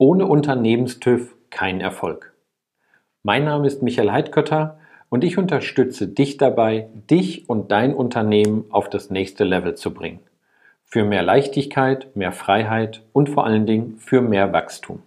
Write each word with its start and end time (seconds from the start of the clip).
Ohne 0.00 0.26
Unternehmenstüv 0.26 1.34
kein 1.50 1.80
Erfolg. 1.80 2.32
Mein 3.24 3.44
Name 3.44 3.66
ist 3.66 3.82
Michael 3.82 4.12
Heidkötter 4.12 4.78
und 5.08 5.24
ich 5.24 5.38
unterstütze 5.38 6.06
dich 6.06 6.36
dabei, 6.36 6.88
dich 7.10 7.48
und 7.48 7.72
dein 7.72 7.94
Unternehmen 7.94 8.66
auf 8.70 8.88
das 8.88 9.10
nächste 9.10 9.42
Level 9.42 9.74
zu 9.74 9.92
bringen. 9.92 10.20
Für 10.84 11.04
mehr 11.04 11.24
Leichtigkeit, 11.24 12.14
mehr 12.14 12.30
Freiheit 12.30 13.02
und 13.12 13.28
vor 13.28 13.44
allen 13.44 13.66
Dingen 13.66 13.96
für 13.98 14.22
mehr 14.22 14.52
Wachstum. 14.52 15.02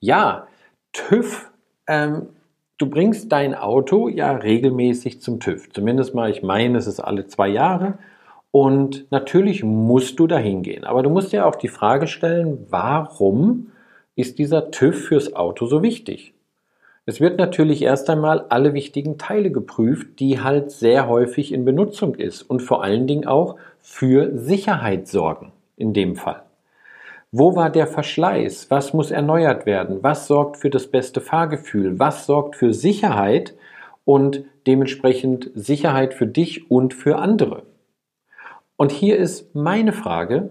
Ja, 0.00 0.48
TÜV, 0.92 1.50
ähm, 1.86 2.28
du 2.76 2.90
bringst 2.90 3.32
dein 3.32 3.54
Auto 3.54 4.10
ja 4.10 4.32
regelmäßig 4.32 5.22
zum 5.22 5.40
TÜV. 5.40 5.72
Zumindest 5.72 6.14
mal, 6.14 6.30
ich 6.30 6.42
meine, 6.42 6.76
es 6.76 6.86
ist 6.86 7.00
alle 7.00 7.26
zwei 7.26 7.48
Jahre. 7.48 7.94
Und 8.52 9.10
natürlich 9.10 9.64
musst 9.64 10.20
du 10.20 10.26
dahin 10.26 10.62
gehen. 10.62 10.84
Aber 10.84 11.02
du 11.02 11.10
musst 11.10 11.32
dir 11.32 11.46
auch 11.46 11.56
die 11.56 11.68
Frage 11.68 12.06
stellen, 12.06 12.66
warum 12.68 13.72
ist 14.14 14.38
dieser 14.38 14.70
TÜV 14.70 15.06
fürs 15.06 15.34
Auto 15.34 15.66
so 15.66 15.82
wichtig? 15.82 16.34
Es 17.06 17.20
wird 17.20 17.38
natürlich 17.38 17.82
erst 17.82 18.08
einmal 18.10 18.44
alle 18.50 18.74
wichtigen 18.74 19.18
Teile 19.18 19.50
geprüft, 19.50 20.20
die 20.20 20.40
halt 20.40 20.70
sehr 20.70 21.08
häufig 21.08 21.52
in 21.52 21.64
Benutzung 21.64 22.14
ist 22.14 22.42
und 22.42 22.60
vor 22.60 22.84
allen 22.84 23.08
Dingen 23.08 23.26
auch 23.26 23.56
für 23.80 24.38
Sicherheit 24.38 25.08
sorgen 25.08 25.50
in 25.76 25.94
dem 25.94 26.14
Fall. 26.14 26.42
Wo 27.32 27.56
war 27.56 27.70
der 27.70 27.86
Verschleiß? 27.86 28.70
Was 28.70 28.92
muss 28.92 29.10
erneuert 29.10 29.64
werden? 29.64 30.02
Was 30.02 30.26
sorgt 30.26 30.58
für 30.58 30.68
das 30.68 30.86
beste 30.86 31.22
Fahrgefühl? 31.22 31.98
Was 31.98 32.26
sorgt 32.26 32.54
für 32.54 32.74
Sicherheit 32.74 33.54
und 34.04 34.44
dementsprechend 34.66 35.50
Sicherheit 35.54 36.12
für 36.12 36.26
dich 36.26 36.70
und 36.70 36.92
für 36.92 37.16
andere? 37.16 37.62
Und 38.82 38.90
hier 38.90 39.16
ist 39.16 39.54
meine 39.54 39.92
Frage, 39.92 40.50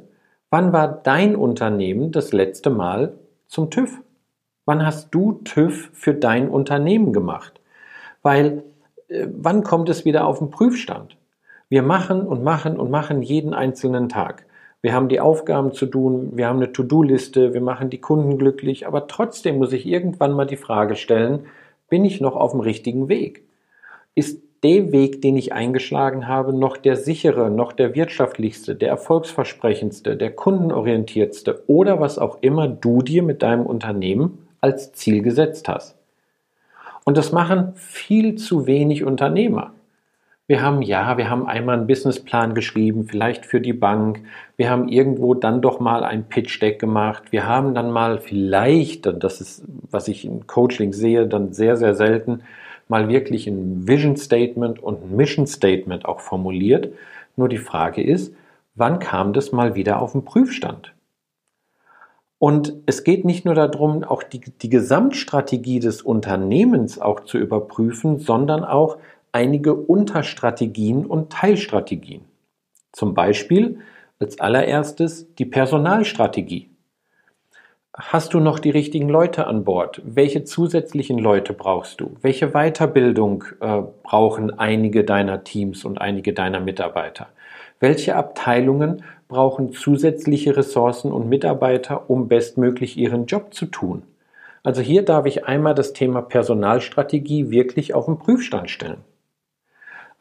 wann 0.50 0.72
war 0.72 0.88
dein 0.88 1.36
Unternehmen 1.36 2.14
das 2.14 2.32
letzte 2.32 2.70
Mal 2.70 3.18
zum 3.48 3.70
TÜV? 3.70 4.00
Wann 4.64 4.86
hast 4.86 5.14
du 5.14 5.42
TÜV 5.44 5.90
für 5.92 6.14
dein 6.14 6.48
Unternehmen 6.48 7.12
gemacht? 7.12 7.60
Weil 8.22 8.64
äh, 9.10 9.28
wann 9.34 9.64
kommt 9.64 9.90
es 9.90 10.06
wieder 10.06 10.26
auf 10.26 10.40
den 10.40 10.50
Prüfstand? 10.50 11.18
Wir 11.68 11.84
machen 11.84 12.22
und 12.26 12.42
machen 12.42 12.80
und 12.80 12.90
machen 12.90 13.22
jeden 13.22 13.54
einzelnen 13.54 14.08
Tag. 14.08 14.46
Wir 14.82 14.94
haben 14.94 15.10
die 15.10 15.20
Aufgaben 15.20 15.74
zu 15.74 15.86
tun, 15.86 16.32
wir 16.38 16.48
haben 16.48 16.56
eine 16.56 16.72
To-Do-Liste, 16.72 17.54
wir 17.54 17.60
machen 17.60 17.90
die 17.90 18.00
Kunden 18.00 18.38
glücklich, 18.38 18.88
aber 18.88 19.08
trotzdem 19.08 19.58
muss 19.58 19.74
ich 19.74 19.86
irgendwann 19.86 20.32
mal 20.32 20.48
die 20.48 20.56
Frage 20.56 20.96
stellen, 20.96 21.48
bin 21.90 22.06
ich 22.06 22.22
noch 22.22 22.38
auf 22.38 22.52
dem 22.52 22.62
richtigen 22.62 23.10
Weg? 23.10 23.46
Ist 24.16 24.42
der 24.64 24.92
Weg, 24.92 25.22
den 25.22 25.38
ich 25.38 25.54
eingeschlagen 25.54 26.28
habe, 26.28 26.54
noch 26.54 26.78
der 26.78 26.96
sichere, 26.96 27.50
noch 27.50 27.72
der 27.72 27.96
wirtschaftlichste, 27.96 28.76
der 28.76 28.90
erfolgsversprechendste, 28.90 30.16
der 30.16 30.32
kundenorientiertste 30.32 31.64
oder 31.68 32.00
was 32.00 32.20
auch 32.20 32.38
immer 32.42 32.68
du 32.68 33.02
dir 33.02 33.24
mit 33.24 33.42
deinem 33.42 33.66
Unternehmen 33.66 34.48
als 34.62 34.94
Ziel 34.94 35.24
gesetzt 35.24 35.68
hast. 35.68 35.98
Und 37.04 37.18
das 37.18 37.32
machen 37.32 37.74
viel 37.76 38.36
zu 38.36 38.68
wenig 38.68 39.04
Unternehmer. 39.04 39.74
Wir 40.52 40.62
haben 40.62 40.82
ja, 40.82 41.18
wir 41.18 41.30
haben 41.30 41.48
einmal 41.48 41.78
einen 41.78 41.88
Businessplan 41.88 42.54
geschrieben, 42.54 43.06
vielleicht 43.06 43.46
für 43.46 43.62
die 43.62 43.74
Bank. 43.74 44.22
Wir 44.58 44.70
haben 44.70 44.90
irgendwo 44.90 45.34
dann 45.34 45.62
doch 45.62 45.80
mal 45.80 46.04
ein 46.04 46.26
Pitch 46.26 46.62
Deck 46.62 46.78
gemacht. 46.78 47.32
Wir 47.32 47.48
haben 47.48 47.74
dann 47.74 47.90
mal 47.90 48.20
vielleicht, 48.20 49.08
und 49.08 49.24
das 49.24 49.40
ist, 49.40 49.64
was 49.90 50.08
ich 50.10 50.26
in 50.26 50.46
Coaching 50.48 50.92
sehe, 50.92 51.26
dann 51.26 51.54
sehr, 51.54 51.78
sehr 51.78 51.96
selten, 51.96 52.42
mal 52.92 53.08
wirklich 53.08 53.48
ein 53.48 53.88
Vision 53.88 54.18
Statement 54.18 54.84
und 54.84 55.02
ein 55.02 55.16
Mission 55.16 55.48
Statement 55.48 56.06
auch 56.06 56.20
formuliert. 56.20 56.94
Nur 57.38 57.48
die 57.48 57.58
Frage 57.58 58.04
ist, 58.04 58.36
wann 58.76 59.00
kam 59.00 59.32
das 59.32 59.54
mal 59.54 59.76
wieder 59.76 60.02
auf 60.02 60.12
den 60.12 60.26
Prüfstand? 60.26 60.94
Und 62.38 62.74
es 62.88 63.04
geht 63.04 63.24
nicht 63.24 63.46
nur 63.46 63.56
darum, 63.56 64.04
auch 64.04 64.24
die, 64.24 64.42
die 64.42 64.70
Gesamtstrategie 64.70 65.80
des 65.80 66.02
Unternehmens 66.02 67.00
auch 67.00 67.22
zu 67.22 67.38
überprüfen, 67.38 68.20
sondern 68.20 68.66
auch 68.66 68.98
einige 69.32 69.74
Unterstrategien 69.74 71.06
und 71.06 71.32
Teilstrategien. 71.32 72.26
Zum 72.92 73.14
Beispiel 73.14 73.80
als 74.20 74.40
allererstes 74.40 75.34
die 75.36 75.46
Personalstrategie. 75.46 76.71
Hast 77.94 78.34
du 78.34 78.40
noch 78.40 78.60
die 78.60 78.70
richtigen 78.70 79.10
Leute 79.10 79.48
an 79.48 79.66
Bord? 79.66 80.02
Welche 80.06 80.46
zusätzlichen 80.46 81.18
Leute 81.18 81.52
brauchst 81.52 82.00
du? 82.00 82.16
Welche 82.22 82.52
Weiterbildung 82.52 83.44
äh, 83.60 83.82
brauchen 84.04 84.58
einige 84.58 85.04
deiner 85.04 85.44
Teams 85.44 85.84
und 85.84 86.00
einige 86.00 86.32
deiner 86.32 86.62
Mitarbeiter? 86.62 87.28
Welche 87.82 88.16
Abteilungen 88.16 89.04
brauchen 89.28 89.74
zusätzliche 89.74 90.56
Ressourcen 90.56 91.12
und 91.12 91.28
Mitarbeiter, 91.28 92.10
um 92.10 92.30
bestmöglich 92.30 92.96
ihren 92.96 93.26
Job 93.26 93.54
zu 93.54 93.66
tun? 93.66 94.04
Also 94.64 94.80
hier 94.82 95.04
darf 95.04 95.26
ich 95.26 95.46
einmal 95.46 95.76
das 95.76 95.92
Thema 95.92 96.22
Personalstrategie 96.22 97.52
wirklich 97.52 97.94
auf 97.94 98.06
den 98.06 98.20
Prüfstand 98.20 98.70
stellen. 98.70 99.04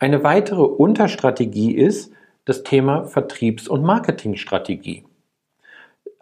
Eine 0.00 0.25
weitere 0.25 0.62
Unterstrategie 0.62 1.72
ist 1.76 2.12
das 2.47 2.64
Thema 2.64 3.04
Vertriebs- 3.04 3.69
und 3.69 3.84
Marketingstrategie. 3.84 5.04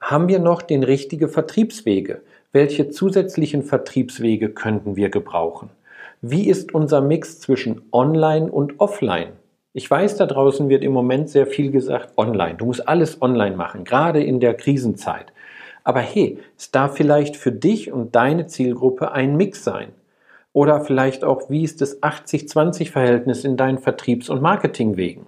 Haben 0.01 0.29
wir 0.29 0.39
noch 0.39 0.63
den 0.63 0.85
richtigen 0.85 1.29
Vertriebswege? 1.29 2.23
Welche 2.53 2.89
zusätzlichen 2.89 3.63
Vertriebswege 3.63 4.51
könnten 4.51 4.97
wir 4.97 5.11
gebrauchen? 5.11 5.71
Wie 6.23 6.49
ist 6.49 6.73
unser 6.73 7.01
Mix 7.01 7.41
zwischen 7.41 7.83
Online 7.93 8.51
und 8.51 8.79
Offline? 8.79 9.33
Ich 9.73 9.91
weiß, 9.91 10.17
da 10.17 10.27
draußen 10.27 10.69
wird 10.69 10.85
im 10.85 10.93
Moment 10.93 11.29
sehr 11.29 11.47
viel 11.47 11.73
gesagt, 11.73 12.17
online. 12.17 12.55
Du 12.55 12.67
musst 12.67 12.89
alles 12.89 13.21
online 13.21 13.57
machen, 13.57 13.85
gerade 13.85 14.23
in 14.23 14.41
der 14.41 14.55
Krisenzeit. 14.55 15.33
Aber 15.83 16.01
hey, 16.01 16.39
es 16.57 16.71
darf 16.71 16.97
vielleicht 16.97 17.37
für 17.37 17.53
dich 17.53 17.93
und 17.93 18.15
deine 18.15 18.47
Zielgruppe 18.47 19.13
ein 19.13 19.37
Mix 19.37 19.65
sein. 19.65 19.89
Oder 20.53 20.81
vielleicht 20.81 21.25
auch, 21.25 21.51
wie 21.51 21.65
ist 21.65 21.81
das 21.81 22.03
80-20-Verhältnis 22.03 23.45
in 23.45 23.57
deinen 23.57 23.79
Vertriebs- 23.79 24.31
und 24.31 24.43
Marketingwegen? 24.43 25.27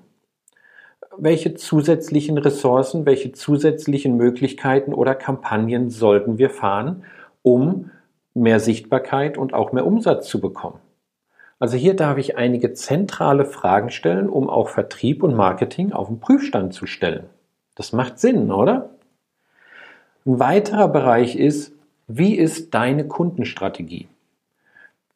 Welche 1.16 1.54
zusätzlichen 1.54 2.38
Ressourcen, 2.38 3.06
welche 3.06 3.32
zusätzlichen 3.32 4.16
Möglichkeiten 4.16 4.94
oder 4.94 5.15
Kampagnen 5.15 5.91
sollten 5.91 6.38
wir 6.38 6.50
fahren, 6.50 7.04
um 7.43 7.91
mehr 8.34 8.60
Sichtbarkeit 8.60 9.37
und 9.37 9.54
auch 9.54 9.72
mehr 9.72 9.87
Umsatz 9.87 10.28
zu 10.28 10.41
bekommen. 10.41 10.78
Also 11.59 11.76
hier 11.76 11.94
darf 11.94 12.16
ich 12.16 12.38
einige 12.38 12.72
zentrale 12.72 13.44
Fragen 13.44 13.91
stellen, 13.91 14.28
um 14.28 14.48
auch 14.48 14.69
Vertrieb 14.69 15.22
und 15.22 15.34
Marketing 15.34 15.93
auf 15.93 16.09
den 16.09 16.21
Prüfstand 16.21 16.72
zu 16.72 16.87
stellen. 16.87 17.27
Das 17.75 17.92
macht 17.92 18.19
Sinn, 18.19 18.50
oder? 18.50 18.91
Ein 20.25 20.38
weiterer 20.38 20.88
Bereich 20.88 21.37
ist, 21.37 21.72
wie 22.06 22.34
ist 22.34 22.72
deine 22.75 23.06
Kundenstrategie? 23.06 24.09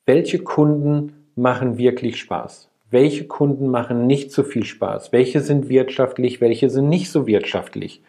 Welche 0.07 0.39
Kunden 0.41 1.27
machen 1.35 1.79
wirklich 1.79 2.19
Spaß? 2.19 2.69
Welche 2.95 3.27
Kunden 3.27 3.69
machen 3.69 4.07
nicht 4.07 4.33
so 4.33 4.43
viel 4.43 4.65
Spaß, 4.65 5.13
welche 5.13 5.41
sind 5.41 5.69
wirtschaftlich, 5.69 6.41
welche 6.41 6.71
sind 6.71 6.89
nicht 6.89 7.11
so 7.11 7.27
wirtschaftlich. 7.27 8.03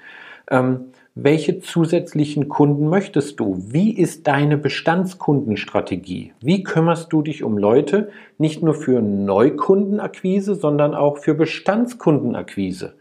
Ähm, 0.50 0.91
welche 1.16 1.59
zusätzlichen 1.59 2.50
Kunden 2.50 2.88
möchtest 2.88 3.40
du? 3.40 3.57
Wie 3.57 3.97
ist 3.97 4.28
deine 4.28 4.57
Bestandskundenstrategie? 4.57 6.34
Wie 6.41 6.63
kümmerst 6.63 7.12
du 7.12 7.22
dich 7.22 7.44
um 7.44 7.57
Leute 7.57 8.09
nicht 8.38 8.62
nur 8.62 8.73
für 8.73 9.01
Neukundenakquise, 9.01 10.56
sondern 10.56 10.94
auch 10.94 11.17
für 11.17 11.34
Bestandskundenakquise? 11.34 12.96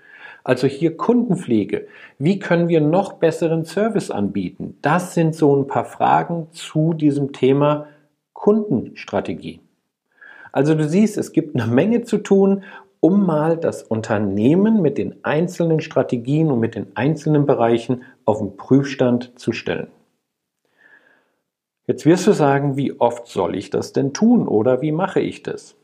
Also 0.44 0.66
hier 0.66 0.96
Kundenpflege. 0.96 1.86
Wie 2.18 2.38
können 2.38 2.68
wir 2.68 2.80
noch 2.80 3.14
besseren 3.14 3.64
Service 3.64 4.10
anbieten? 4.10 4.78
Das 4.80 5.14
sind 5.14 5.34
so 5.34 5.56
ein 5.56 5.66
paar 5.66 5.84
Fragen 5.84 6.48
zu 6.52 6.94
diesem 6.94 7.32
Thema 7.32 7.88
Kundenstrategie. 8.32 9.63
Also 10.54 10.76
du 10.76 10.88
siehst, 10.88 11.18
es 11.18 11.32
gibt 11.32 11.56
eine 11.56 11.66
Menge 11.66 12.02
zu 12.02 12.16
tun, 12.18 12.62
um 13.00 13.26
mal 13.26 13.56
das 13.56 13.82
Unternehmen 13.82 14.82
mit 14.82 14.98
den 14.98 15.16
einzelnen 15.24 15.80
Strategien 15.80 16.48
und 16.52 16.60
mit 16.60 16.76
den 16.76 16.86
einzelnen 16.94 17.44
Bereichen 17.44 18.04
auf 18.24 18.38
den 18.38 18.56
Prüfstand 18.56 19.36
zu 19.36 19.50
stellen. 19.50 19.88
Jetzt 21.88 22.06
wirst 22.06 22.28
du 22.28 22.32
sagen, 22.32 22.76
wie 22.76 22.92
oft 23.00 23.26
soll 23.26 23.56
ich 23.56 23.70
das 23.70 23.92
denn 23.92 24.12
tun 24.12 24.46
oder 24.46 24.80
wie 24.80 24.92
mache 24.92 25.18
ich 25.18 25.42
das? 25.42 25.74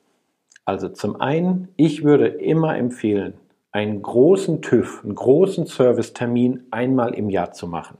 Also 0.64 0.88
zum 0.88 1.20
einen, 1.20 1.66
ich 1.74 2.04
würde 2.04 2.28
immer 2.28 2.78
empfehlen, 2.78 3.34
einen 3.72 4.00
großen 4.02 4.62
TÜV, 4.62 5.00
einen 5.02 5.16
großen 5.16 5.66
Servicetermin 5.66 6.62
einmal 6.70 7.14
im 7.14 7.28
Jahr 7.28 7.50
zu 7.50 7.66
machen. 7.66 7.98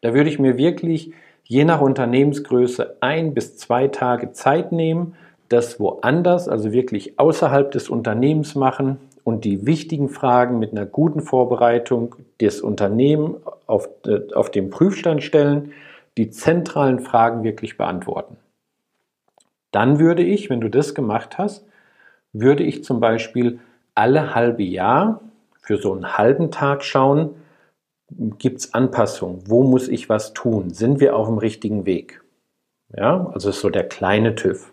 Da 0.00 0.14
würde 0.14 0.30
ich 0.30 0.38
mir 0.38 0.56
wirklich 0.56 1.12
je 1.42 1.64
nach 1.64 1.80
Unternehmensgröße 1.80 2.98
ein 3.00 3.34
bis 3.34 3.56
zwei 3.56 3.88
Tage 3.88 4.30
Zeit 4.30 4.70
nehmen, 4.70 5.16
das 5.52 5.78
woanders, 5.78 6.48
also 6.48 6.72
wirklich 6.72 7.18
außerhalb 7.18 7.70
des 7.70 7.88
Unternehmens 7.88 8.54
machen 8.54 8.98
und 9.24 9.44
die 9.44 9.66
wichtigen 9.66 10.08
Fragen 10.08 10.58
mit 10.58 10.72
einer 10.72 10.86
guten 10.86 11.20
Vorbereitung 11.20 12.16
des 12.40 12.60
Unternehmens 12.60 13.38
auf, 13.66 13.88
äh, 14.06 14.32
auf 14.34 14.50
den 14.50 14.70
Prüfstand 14.70 15.22
stellen, 15.22 15.72
die 16.16 16.30
zentralen 16.30 17.00
Fragen 17.00 17.44
wirklich 17.44 17.76
beantworten. 17.76 18.36
Dann 19.70 19.98
würde 19.98 20.22
ich, 20.22 20.50
wenn 20.50 20.60
du 20.60 20.68
das 20.68 20.94
gemacht 20.94 21.38
hast, 21.38 21.64
würde 22.32 22.62
ich 22.62 22.84
zum 22.84 23.00
Beispiel 23.00 23.60
alle 23.94 24.34
halbe 24.34 24.62
Jahr 24.62 25.20
für 25.60 25.78
so 25.78 25.92
einen 25.92 26.18
halben 26.18 26.50
Tag 26.50 26.82
schauen, 26.82 27.36
Gibt 28.38 28.60
es 28.60 28.74
Anpassungen? 28.74 29.42
Wo 29.46 29.62
muss 29.62 29.88
ich 29.88 30.08
was 30.08 30.32
tun? 30.34 30.70
Sind 30.70 31.00
wir 31.00 31.16
auf 31.16 31.28
dem 31.28 31.38
richtigen 31.38 31.86
Weg? 31.86 32.22
Ja, 32.94 33.30
also 33.32 33.50
ist 33.50 33.60
so 33.60 33.70
der 33.70 33.88
kleine 33.88 34.34
TÜV. 34.34 34.71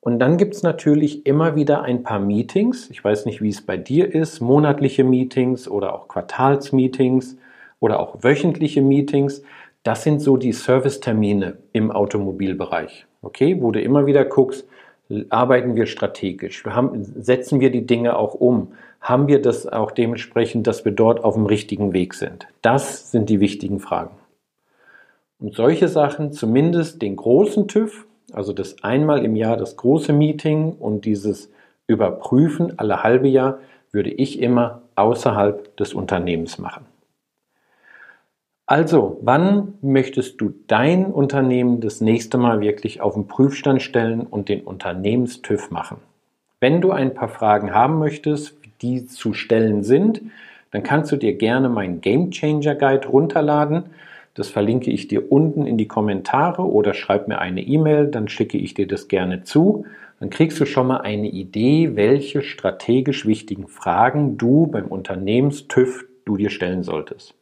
Und 0.00 0.18
dann 0.18 0.38
gibt 0.38 0.54
es 0.54 0.62
natürlich 0.62 1.26
immer 1.26 1.56
wieder 1.56 1.82
ein 1.82 2.02
paar 2.02 2.20
Meetings. 2.20 2.88
Ich 2.90 3.04
weiß 3.04 3.26
nicht, 3.26 3.42
wie 3.42 3.50
es 3.50 3.60
bei 3.60 3.76
dir 3.76 4.14
ist, 4.14 4.40
monatliche 4.40 5.04
Meetings 5.04 5.68
oder 5.68 5.94
auch 5.94 6.08
Quartalsmeetings 6.08 7.36
oder 7.80 8.00
auch 8.00 8.22
wöchentliche 8.22 8.80
Meetings. 8.80 9.42
Das 9.82 10.02
sind 10.02 10.20
so 10.20 10.38
die 10.38 10.52
Servicetermine 10.52 11.58
im 11.72 11.90
Automobilbereich. 11.90 13.06
Okay, 13.22 13.60
wo 13.60 13.70
du 13.72 13.80
immer 13.80 14.06
wieder 14.06 14.24
guckst, 14.24 14.66
arbeiten 15.28 15.76
wir 15.76 15.86
strategisch? 15.86 16.64
Haben, 16.64 17.04
setzen 17.04 17.60
wir 17.60 17.70
die 17.70 17.86
Dinge 17.86 18.16
auch 18.16 18.34
um? 18.34 18.72
Haben 19.00 19.28
wir 19.28 19.42
das 19.42 19.66
auch 19.66 19.90
dementsprechend, 19.90 20.66
dass 20.66 20.84
wir 20.84 20.92
dort 20.92 21.24
auf 21.24 21.34
dem 21.34 21.46
richtigen 21.46 21.92
Weg 21.92 22.14
sind? 22.14 22.46
Das 22.62 23.10
sind 23.10 23.28
die 23.28 23.40
wichtigen 23.40 23.80
Fragen. 23.80 24.16
Und 25.38 25.54
solche 25.54 25.88
Sachen, 25.88 26.32
zumindest 26.32 27.00
den 27.02 27.16
großen 27.16 27.66
TÜV, 27.66 28.06
also 28.32 28.52
das 28.52 28.82
einmal 28.82 29.24
im 29.24 29.36
Jahr 29.36 29.56
das 29.56 29.76
große 29.76 30.12
Meeting 30.12 30.72
und 30.72 31.04
dieses 31.04 31.50
Überprüfen 31.86 32.78
alle 32.78 33.02
halbe 33.02 33.28
Jahr, 33.28 33.58
würde 33.92 34.10
ich 34.10 34.40
immer 34.40 34.82
außerhalb 34.94 35.76
des 35.76 35.94
Unternehmens 35.94 36.58
machen. 36.58 36.86
Also, 38.66 39.18
wann 39.22 39.74
möchtest 39.82 40.40
du 40.40 40.54
dein 40.68 41.06
Unternehmen 41.06 41.80
das 41.80 42.00
nächste 42.00 42.38
Mal 42.38 42.60
wirklich 42.60 43.00
auf 43.00 43.14
den 43.14 43.26
Prüfstand 43.26 43.82
stellen 43.82 44.20
und 44.20 44.48
den 44.48 44.60
Unternehmenstüv 44.60 45.72
machen? 45.72 45.96
Wenn 46.60 46.80
du 46.80 46.92
ein 46.92 47.12
paar 47.12 47.28
Fragen 47.28 47.74
haben 47.74 47.98
möchtest, 47.98 48.54
die 48.80 49.06
zu 49.06 49.34
stellen 49.34 49.82
sind, 49.82 50.22
dann 50.70 50.84
kannst 50.84 51.10
du 51.10 51.16
dir 51.16 51.34
gerne 51.36 51.68
meinen 51.68 52.00
Game 52.00 52.30
Changer 52.30 52.76
Guide 52.76 53.08
runterladen. 53.08 53.86
Das 54.34 54.48
verlinke 54.48 54.90
ich 54.90 55.08
dir 55.08 55.32
unten 55.32 55.66
in 55.66 55.76
die 55.76 55.88
Kommentare 55.88 56.62
oder 56.62 56.94
schreib 56.94 57.28
mir 57.28 57.40
eine 57.40 57.62
E-Mail, 57.62 58.06
dann 58.06 58.28
schicke 58.28 58.58
ich 58.58 58.74
dir 58.74 58.86
das 58.86 59.08
gerne 59.08 59.42
zu. 59.42 59.84
Dann 60.20 60.30
kriegst 60.30 60.60
du 60.60 60.66
schon 60.66 60.86
mal 60.86 60.98
eine 60.98 61.28
Idee, 61.28 61.96
welche 61.96 62.42
strategisch 62.42 63.26
wichtigen 63.26 63.68
Fragen 63.68 64.38
du 64.38 64.66
beim 64.66 64.86
Unternehmenstüv 64.86 66.06
du 66.24 66.36
dir 66.36 66.50
stellen 66.50 66.82
solltest. 66.82 67.34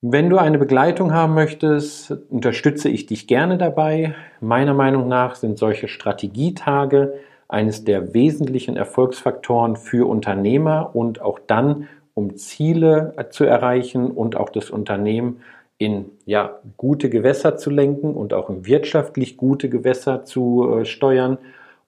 Wenn 0.00 0.30
du 0.30 0.38
eine 0.38 0.58
Begleitung 0.58 1.12
haben 1.12 1.34
möchtest, 1.34 2.12
unterstütze 2.28 2.88
ich 2.88 3.06
dich 3.06 3.26
gerne 3.26 3.58
dabei. 3.58 4.14
Meiner 4.40 4.72
Meinung 4.72 5.08
nach 5.08 5.34
sind 5.34 5.58
solche 5.58 5.88
Strategietage 5.88 7.14
eines 7.48 7.84
der 7.84 8.14
wesentlichen 8.14 8.76
Erfolgsfaktoren 8.76 9.74
für 9.74 10.08
Unternehmer 10.08 10.94
und 10.94 11.20
auch 11.20 11.40
dann, 11.44 11.88
um 12.18 12.36
Ziele 12.36 13.14
zu 13.30 13.44
erreichen 13.44 14.10
und 14.10 14.36
auch 14.36 14.50
das 14.50 14.70
Unternehmen 14.70 15.40
in 15.78 16.06
ja, 16.26 16.58
gute 16.76 17.08
Gewässer 17.08 17.56
zu 17.56 17.70
lenken 17.70 18.14
und 18.14 18.34
auch 18.34 18.50
in 18.50 18.66
wirtschaftlich 18.66 19.36
gute 19.36 19.68
Gewässer 19.68 20.24
zu 20.24 20.80
äh, 20.80 20.84
steuern. 20.84 21.38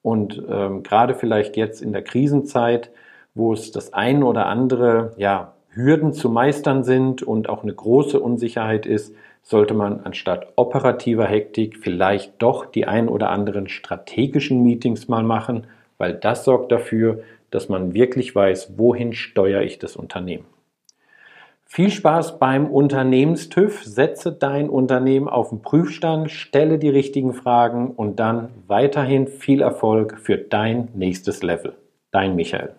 Und 0.03 0.41
ähm, 0.49 0.85
gerade 0.85 1.17
vielleicht 1.17 1.56
jetzt 1.56 1.82
in 1.82 1.93
der 1.93 2.03
Krisenzeit, 2.03 2.91
wo 3.35 3.53
es 3.53 3.73
das 3.73 3.93
ein 3.93 4.23
oder 4.23 4.47
andere 4.47 5.15
ja, 5.17 5.55
Hürden 5.71 6.12
zu 6.12 6.31
meistern 6.31 6.85
sind 6.85 7.25
und 7.25 7.49
auch 7.49 7.65
eine 7.65 7.75
große 7.75 8.21
Unsicherheit 8.21 8.87
ist, 8.87 9.12
sollte 9.43 9.75
man 9.75 10.00
anstatt 10.05 10.53
operativer 10.55 11.26
Hektik 11.26 11.79
vielleicht 11.79 12.41
doch 12.41 12.67
die 12.67 12.87
ein 12.87 13.09
oder 13.09 13.31
anderen 13.31 13.69
strategischen 13.69 14.62
Meetings 14.62 15.09
mal 15.09 15.25
machen, 15.25 15.67
weil 15.99 16.15
das 16.15 16.44
sorgt 16.44 16.71
dafür, 16.71 17.25
dass 17.50 17.69
man 17.69 17.94
wirklich 17.94 18.35
weiß, 18.35 18.79
wohin 18.79 19.12
steuere 19.12 19.62
ich 19.62 19.79
das 19.79 19.97
Unternehmen. 19.97 20.47
Viel 21.73 21.91
Spaß 21.91 22.41
beim 22.41 22.67
Unternehmenstüv. 22.67 23.85
Setze 23.85 24.32
dein 24.32 24.69
Unternehmen 24.69 25.29
auf 25.29 25.50
den 25.50 25.62
Prüfstand, 25.62 26.32
stelle 26.32 26.81
die 26.81 26.88
richtigen 26.88 27.32
Fragen 27.32 27.93
und 27.93 28.19
dann 28.19 28.49
weiterhin 28.67 29.29
viel 29.29 29.62
Erfolg 29.62 30.19
für 30.19 30.37
dein 30.37 30.88
nächstes 30.94 31.44
Level. 31.44 31.75
Dein 32.11 32.35
Michael. 32.35 32.75